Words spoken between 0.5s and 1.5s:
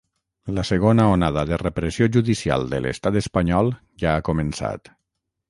La segona onada